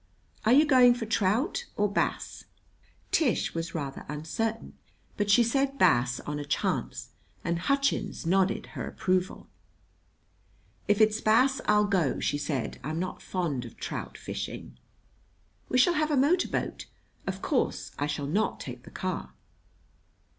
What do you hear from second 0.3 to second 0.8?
"Are you